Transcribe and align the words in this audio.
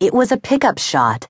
It 0.00 0.14
was 0.14 0.30
a 0.30 0.36
pickup 0.36 0.78
shot. 0.78 1.26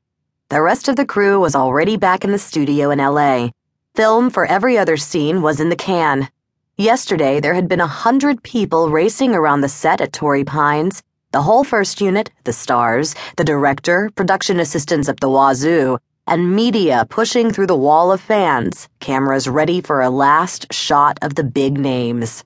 The 0.51 0.61
rest 0.61 0.89
of 0.89 0.97
the 0.97 1.07
crew 1.07 1.41
was 1.41 1.55
already 1.55 1.97
back 1.97 2.23
in 2.23 2.33
the 2.33 2.39
studio 2.39 2.91
in 2.91 2.99
LA. 2.99 3.49
Film 3.95 4.29
for 4.29 4.45
every 4.45 4.77
other 4.77 4.99
scene 4.99 5.41
was 5.41 5.59
in 5.59 5.71
the 5.71 5.75
can. 5.91 6.29
Yesterday, 6.77 7.41
there 7.41 7.55
had 7.55 7.67
been 7.67 7.81
a 7.81 7.87
hundred 7.87 8.43
people 8.43 8.91
racing 8.91 9.35
around 9.35 9.63
the 9.63 9.71
set 9.71 10.03
at 10.03 10.13
Torrey 10.13 10.45
Pines. 10.45 11.03
The 11.33 11.41
whole 11.41 11.65
first 11.65 12.03
unit, 12.03 12.31
the 12.45 12.53
stars, 12.53 13.15
the 13.39 13.45
director, 13.45 14.11
production 14.15 14.61
assistants 14.61 15.09
up 15.09 15.21
the 15.21 15.31
wazoo, 15.31 15.97
and 16.27 16.55
media 16.55 17.07
pushing 17.09 17.51
through 17.51 17.69
the 17.69 17.85
wall 17.87 18.13
of 18.13 18.21
fans, 18.21 18.87
cameras 19.01 19.49
ready 19.49 19.81
for 19.81 20.03
a 20.03 20.11
last 20.11 20.71
shot 20.75 21.19
of 21.23 21.37
the 21.37 21.45
big 21.45 21.79
names. 21.79 22.45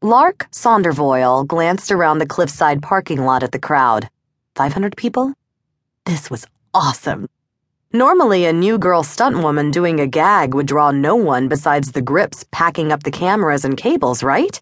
Lark 0.00 0.46
Sondervoyle 0.52 1.44
glanced 1.44 1.90
around 1.90 2.18
the 2.18 2.26
cliffside 2.34 2.82
parking 2.82 3.24
lot 3.24 3.42
at 3.42 3.50
the 3.50 3.58
crowd. 3.58 4.08
500 4.54 4.96
people? 4.96 5.34
This 6.04 6.30
was 6.30 6.46
awesome. 6.72 7.28
Normally, 7.92 8.44
a 8.44 8.52
new 8.52 8.78
girl 8.78 9.02
stunt 9.02 9.38
woman 9.38 9.70
doing 9.70 9.98
a 9.98 10.06
gag 10.06 10.54
would 10.54 10.66
draw 10.66 10.90
no 10.90 11.16
one 11.16 11.48
besides 11.48 11.92
the 11.92 12.02
grips 12.02 12.44
packing 12.50 12.92
up 12.92 13.02
the 13.02 13.10
cameras 13.10 13.64
and 13.64 13.76
cables, 13.76 14.22
right? 14.22 14.60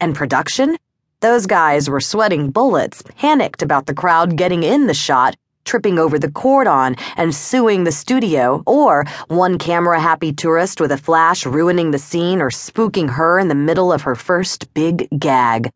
And 0.00 0.14
production? 0.14 0.76
Those 1.20 1.46
guys 1.46 1.90
were 1.90 2.00
sweating 2.00 2.50
bullets, 2.50 3.02
panicked 3.16 3.62
about 3.62 3.86
the 3.86 3.94
crowd 3.94 4.36
getting 4.36 4.62
in 4.62 4.86
the 4.86 4.94
shot, 4.94 5.36
tripping 5.64 5.98
over 5.98 6.18
the 6.18 6.30
cordon 6.30 6.96
and 7.16 7.34
suing 7.34 7.84
the 7.84 7.92
studio, 7.92 8.62
or 8.66 9.04
one 9.28 9.58
camera 9.58 10.00
happy 10.00 10.32
tourist 10.32 10.80
with 10.80 10.92
a 10.92 10.98
flash 10.98 11.44
ruining 11.44 11.90
the 11.90 11.98
scene 11.98 12.40
or 12.40 12.50
spooking 12.50 13.10
her 13.10 13.38
in 13.38 13.48
the 13.48 13.54
middle 13.54 13.92
of 13.92 14.02
her 14.02 14.14
first 14.14 14.72
big 14.74 15.08
gag 15.18 15.70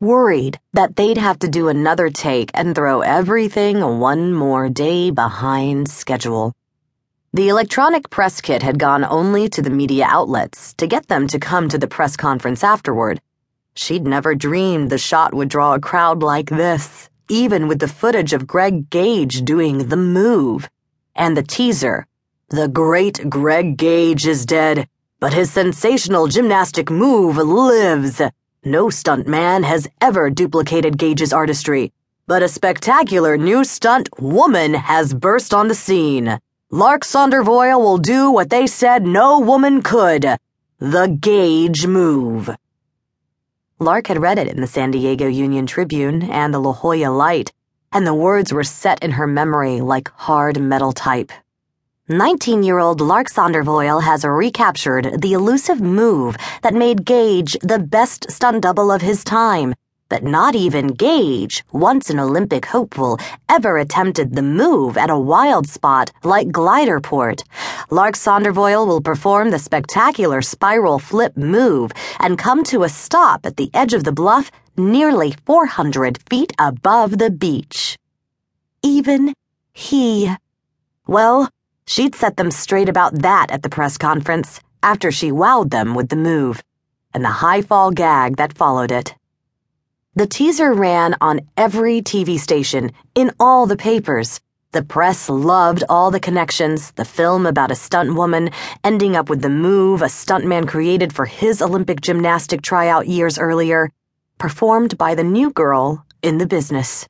worried 0.00 0.58
that 0.72 0.96
they'd 0.96 1.18
have 1.18 1.38
to 1.38 1.48
do 1.48 1.68
another 1.68 2.10
take 2.10 2.50
and 2.54 2.74
throw 2.74 3.00
everything 3.00 3.80
one 3.98 4.32
more 4.32 4.68
day 4.68 5.10
behind 5.10 5.88
schedule. 5.88 6.52
The 7.32 7.48
electronic 7.48 8.10
press 8.10 8.40
kit 8.40 8.62
had 8.62 8.78
gone 8.78 9.04
only 9.04 9.48
to 9.48 9.60
the 9.60 9.70
media 9.70 10.06
outlets 10.08 10.72
to 10.74 10.86
get 10.86 11.08
them 11.08 11.26
to 11.28 11.38
come 11.38 11.68
to 11.68 11.78
the 11.78 11.88
press 11.88 12.16
conference 12.16 12.62
afterward. 12.62 13.20
She'd 13.74 14.06
never 14.06 14.36
dreamed 14.36 14.90
the 14.90 14.98
shot 14.98 15.34
would 15.34 15.48
draw 15.48 15.74
a 15.74 15.80
crowd 15.80 16.22
like 16.22 16.48
this, 16.48 17.08
even 17.28 17.66
with 17.66 17.80
the 17.80 17.88
footage 17.88 18.32
of 18.32 18.46
Greg 18.46 18.88
Gaige 18.88 19.44
doing 19.44 19.88
the 19.88 19.96
move. 19.96 20.68
And 21.16 21.36
the 21.36 21.42
teaser. 21.42 22.06
The 22.50 22.68
great 22.68 23.28
Greg 23.28 23.76
Gaige 23.76 24.26
is 24.26 24.46
dead, 24.46 24.86
but 25.18 25.32
his 25.32 25.50
sensational 25.50 26.28
gymnastic 26.28 26.88
move 26.88 27.36
lives. 27.36 28.22
No 28.66 28.86
stuntman 28.86 29.62
has 29.64 29.86
ever 30.00 30.30
duplicated 30.30 30.96
Gaige's 30.96 31.34
artistry, 31.34 31.92
but 32.26 32.42
a 32.42 32.48
spectacular 32.48 33.36
new 33.36 33.62
stunt 33.62 34.08
woman 34.18 34.72
has 34.72 35.12
burst 35.12 35.52
on 35.52 35.68
the 35.68 35.74
scene. 35.74 36.38
Lark 36.70 37.02
Sondervoyle 37.02 37.78
will 37.78 37.98
do 37.98 38.30
what 38.30 38.48
they 38.48 38.66
said 38.66 39.06
no 39.06 39.38
woman 39.38 39.82
could 39.82 40.38
the 40.78 41.06
Gaige 41.20 41.86
move. 41.86 42.48
Lark 43.78 44.06
had 44.06 44.22
read 44.22 44.38
it 44.38 44.48
in 44.48 44.62
the 44.62 44.66
San 44.66 44.90
Diego 44.90 45.26
Union 45.28 45.66
Tribune 45.66 46.22
and 46.22 46.54
the 46.54 46.58
La 46.58 46.72
Jolla 46.72 47.10
Light, 47.10 47.52
and 47.92 48.06
the 48.06 48.14
words 48.14 48.50
were 48.50 48.64
set 48.64 49.02
in 49.04 49.12
her 49.12 49.26
memory 49.26 49.82
like 49.82 50.08
hard 50.12 50.58
metal 50.58 50.92
type. 50.92 51.32
19 52.10 52.62
year 52.62 52.78
old 52.78 53.00
Lark 53.00 53.28
Sondervoyle 53.28 54.02
has 54.02 54.26
recaptured 54.26 55.22
the 55.22 55.32
elusive 55.32 55.80
move 55.80 56.36
that 56.60 56.74
made 56.74 57.06
Gaige 57.06 57.56
the 57.62 57.78
best 57.78 58.30
stunt 58.30 58.60
double 58.62 58.92
of 58.92 59.00
his 59.00 59.24
time. 59.24 59.74
But 60.10 60.22
not 60.22 60.54
even 60.54 60.88
Gaige, 60.88 61.62
once 61.72 62.10
an 62.10 62.20
Olympic 62.20 62.66
hopeful, 62.66 63.18
ever 63.48 63.78
attempted 63.78 64.34
the 64.34 64.42
move 64.42 64.98
at 64.98 65.08
a 65.08 65.18
wild 65.18 65.66
spot 65.66 66.12
like 66.22 66.48
Gliderport. 66.48 67.42
Lark 67.88 68.16
Sondervoyle 68.16 68.86
will 68.86 69.00
perform 69.00 69.50
the 69.50 69.58
spectacular 69.58 70.42
spiral 70.42 70.98
flip 70.98 71.38
move 71.38 71.90
and 72.20 72.36
come 72.36 72.64
to 72.64 72.82
a 72.82 72.90
stop 72.90 73.46
at 73.46 73.56
the 73.56 73.70
edge 73.72 73.94
of 73.94 74.04
the 74.04 74.12
bluff 74.12 74.50
nearly 74.76 75.34
400 75.46 76.18
feet 76.28 76.52
above 76.58 77.16
the 77.16 77.30
beach. 77.30 77.96
Even 78.82 79.32
he. 79.72 80.30
Well, 81.06 81.48
She'd 81.86 82.14
set 82.14 82.36
them 82.36 82.50
straight 82.50 82.88
about 82.88 83.20
that 83.22 83.50
at 83.50 83.62
the 83.62 83.68
press 83.68 83.98
conference 83.98 84.60
after 84.82 85.10
she 85.10 85.30
wowed 85.30 85.70
them 85.70 85.94
with 85.94 86.08
the 86.08 86.16
move 86.16 86.62
and 87.12 87.24
the 87.24 87.40
high 87.44 87.62
fall 87.62 87.90
gag 87.90 88.36
that 88.36 88.56
followed 88.56 88.90
it. 88.90 89.14
The 90.14 90.26
teaser 90.26 90.72
ran 90.72 91.16
on 91.20 91.40
every 91.56 92.00
TV 92.00 92.38
station, 92.38 92.92
in 93.14 93.32
all 93.38 93.66
the 93.66 93.76
papers. 93.76 94.40
The 94.72 94.82
press 94.82 95.28
loved 95.28 95.84
all 95.88 96.10
the 96.10 96.20
connections, 96.20 96.92
the 96.92 97.04
film 97.04 97.46
about 97.46 97.70
a 97.70 97.76
stunt 97.76 98.14
woman 98.14 98.50
ending 98.82 99.14
up 99.14 99.28
with 99.28 99.42
the 99.42 99.48
move 99.48 100.02
a 100.02 100.06
stuntman 100.06 100.66
created 100.66 101.12
for 101.12 101.26
his 101.26 101.60
Olympic 101.60 102.00
gymnastic 102.00 102.62
tryout 102.62 103.06
years 103.06 103.38
earlier, 103.38 103.90
performed 104.38 104.96
by 104.98 105.14
the 105.14 105.24
new 105.24 105.50
girl 105.50 106.04
in 106.22 106.38
the 106.38 106.46
business. 106.46 107.08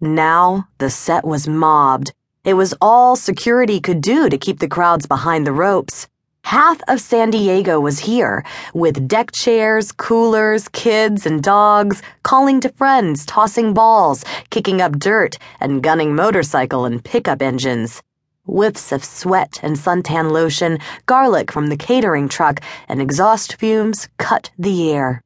Now 0.00 0.68
the 0.78 0.90
set 0.90 1.24
was 1.24 1.48
mobbed 1.48 2.12
it 2.44 2.54
was 2.54 2.74
all 2.80 3.16
security 3.16 3.80
could 3.80 4.00
do 4.00 4.28
to 4.28 4.36
keep 4.36 4.58
the 4.58 4.68
crowds 4.68 5.06
behind 5.06 5.46
the 5.46 5.52
ropes. 5.52 6.06
Half 6.44 6.82
of 6.88 7.00
San 7.00 7.30
Diego 7.30 7.80
was 7.80 8.00
here, 8.00 8.44
with 8.74 9.08
deck 9.08 9.32
chairs, 9.32 9.92
coolers, 9.92 10.68
kids, 10.68 11.24
and 11.24 11.42
dogs, 11.42 12.02
calling 12.22 12.60
to 12.60 12.68
friends, 12.68 13.24
tossing 13.24 13.72
balls, 13.72 14.26
kicking 14.50 14.82
up 14.82 14.98
dirt, 14.98 15.38
and 15.58 15.82
gunning 15.82 16.14
motorcycle 16.14 16.84
and 16.84 17.02
pickup 17.02 17.40
engines. 17.40 18.02
Whiffs 18.46 18.92
of 18.92 19.02
sweat 19.02 19.58
and 19.62 19.76
suntan 19.76 20.32
lotion, 20.32 20.78
garlic 21.06 21.50
from 21.50 21.68
the 21.68 21.78
catering 21.78 22.28
truck, 22.28 22.60
and 22.88 23.00
exhaust 23.00 23.54
fumes 23.54 24.08
cut 24.18 24.50
the 24.58 24.92
air. 24.92 25.22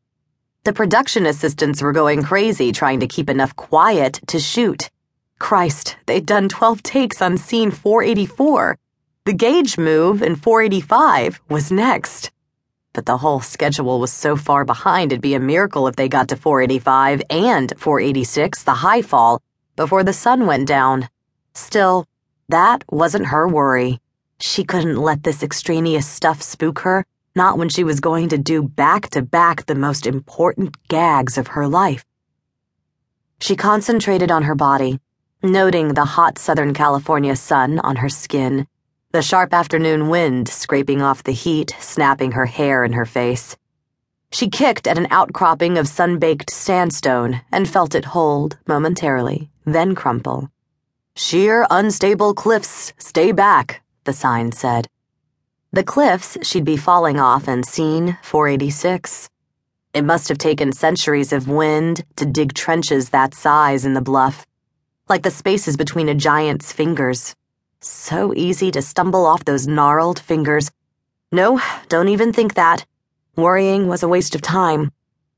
The 0.63 0.73
production 0.73 1.27
assistants 1.27 1.83
were 1.83 1.93
going 1.93 2.23
crazy 2.23 2.71
trying 2.71 3.01
to 3.01 3.09
keep 3.09 3.29
enough 3.29 3.57
quiet 3.57 4.21
to 4.29 4.39
shoot. 4.39 4.89
Christ, 5.39 5.97
they'd 6.07 6.27
done 6.27 6.49
12 6.49 6.83
takes 6.83 7.23
on 7.23 7.39
scene 7.39 7.71
484. 7.71 8.77
The 9.25 9.33
Gaige 9.33 9.79
move 9.79 10.23
in 10.23 10.37
485 10.37 11.41
was 11.49 11.71
next. 11.71 12.31
But 12.93 13.07
the 13.07 13.19
whole 13.19 13.41
schedule 13.41 14.01
was 14.01 14.13
so 14.13 14.37
far 14.37 14.65
behind 14.65 15.13
it'd 15.13 15.23
be 15.23 15.35
a 15.35 15.41
miracle 15.41 15.87
if 15.87 15.97
they 15.97 16.09
got 16.09 16.29
to 16.29 16.37
485 16.37 17.23
and 17.31 17.73
486, 17.77 18.63
the 18.65 18.75
high 18.75 19.03
fall, 19.03 19.43
before 19.77 20.03
the 20.03 20.13
sun 20.13 20.47
went 20.47 20.67
down. 20.67 21.09
Still, 21.55 22.07
that 22.49 22.85
wasn't 22.91 23.27
her 23.27 23.47
worry. 23.47 24.01
She 24.41 24.65
couldn't 24.65 24.97
let 24.97 25.23
this 25.23 25.43
extraneous 25.43 26.07
stuff 26.07 26.43
spook 26.43 26.81
her, 26.81 27.05
not 27.37 27.59
when 27.59 27.69
she 27.69 27.85
was 27.85 28.01
going 28.01 28.29
to 28.31 28.39
do 28.39 28.63
back 28.63 29.11
to 29.11 29.23
back 29.23 29.67
the 29.67 29.75
most 29.75 30.07
important 30.07 30.77
gags 30.89 31.39
of 31.39 31.49
her 31.49 31.69
life. 31.69 32.05
She 33.41 33.55
concentrated 33.55 34.31
on 34.31 34.45
her 34.45 34.55
body 34.55 34.99
noting 35.43 35.95
the 35.95 36.05
hot 36.05 36.37
Southern 36.37 36.75
California 36.75 37.37
sun 37.37 37.79
on 37.81 37.97
her 37.97 38.09
skin, 38.09 38.67
the 39.13 39.23
sharp 39.23 39.55
afternoon 39.55 40.09
wind 40.09 40.49
scraping 40.49 41.01
off 41.01 41.23
the 41.23 41.33
heat, 41.33 41.75
snapping 41.79 42.33
her 42.33 42.47
hair 42.47 42.85
in 42.85 42.93
her 42.93 43.07
face. 43.07 43.57
She 44.33 44.51
kicked 44.51 44.87
at 44.87 44.99
an 44.99 45.07
outcropping 45.11 45.79
of 45.79 45.87
sun-baked 45.87 46.51
sandstone 46.51 47.41
and 47.53 47.69
felt 47.69 47.95
it 47.95 48.07
hold 48.07 48.59
momentarily, 48.67 49.49
then 49.65 49.95
crumple. 49.95 50.51
Sheer, 51.15 51.67
unstable 51.71 52.35
cliffs, 52.35 52.93
stay 52.99 53.33
back, 53.33 53.83
the 54.05 54.13
sign 54.13 54.51
said. 54.53 54.89
The 55.73 55.85
cliffs 55.85 56.37
she'd 56.43 56.65
be 56.65 56.77
falling 56.77 57.21
off 57.21 57.47
and 57.47 57.65
scene 57.65 58.19
486. 58.23 59.31
It 59.95 60.03
must 60.03 60.29
have 60.29 60.39
taken 60.39 60.73
centuries 60.73 61.33
of 61.33 61.49
wind 61.49 62.05
to 62.17 62.27
dig 62.27 62.55
trenches 62.55 63.11
that 63.11 63.35
size 63.35 63.85
in 63.85 63.95
the 63.95 64.03
bluff 64.03 64.48
like 65.09 65.23
the 65.23 65.31
spaces 65.31 65.77
between 65.77 66.09
a 66.09 66.15
giant's 66.15 66.73
fingers. 66.73 67.35
So 67.81 68.35
easy 68.35 68.71
to 68.73 68.83
stumble 68.83 69.25
off 69.25 69.45
those 69.45 69.67
gnarled 69.67 70.19
fingers. 70.19 70.71
No, 71.31 71.61
don't 71.89 72.09
even 72.09 72.33
think 72.33 72.55
that. 72.55 72.85
Worrying 73.37 73.87
was 73.87 74.03
a 74.03 74.09
waste 74.09 74.35
of 74.35 74.43
time. 74.43 74.91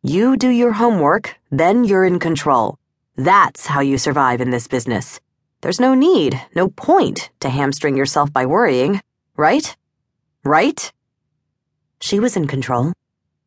You 0.03 0.37
do 0.37 0.49
your 0.49 0.73
homework, 0.73 1.37
then 1.51 1.85
you're 1.85 2.05
in 2.05 2.19
control. 2.19 2.79
That's 3.17 3.67
how 3.67 3.81
you 3.81 3.99
survive 3.99 4.41
in 4.41 4.51
this 4.51 4.67
business. 4.67 5.21
There's 5.61 5.81
no 5.81 5.95
need, 5.95 6.41
no 6.55 6.69
point 6.69 7.29
to 7.41 7.51
hamstring 7.51 7.97
yourself 7.97 8.33
by 8.33 8.47
worrying, 8.47 9.03
right? 9.37 9.77
Right? 10.43 10.91
She 12.01 12.19
was 12.19 12.37
in 12.37 12.47
control. 12.47 12.95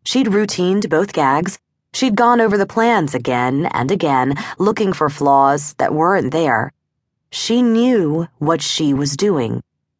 She'd 0.05 0.27
routined 0.27 0.89
both 0.89 1.13
gags, 1.13 1.57
She'd 1.93 2.15
gone 2.15 2.41
over 2.41 2.57
the 2.57 2.65
plans 2.65 3.13
again 3.13 3.67
and 3.67 3.91
again, 3.91 4.33
looking 4.57 4.93
for 4.93 5.09
flaws 5.09 5.75
that 5.77 5.93
weren't 5.93 6.31
there. 6.31 6.71
She 7.31 7.61
knew 7.61 8.27
what 8.39 8.61
she 8.61 8.93
was 8.93 9.15
doing. 9.15 9.61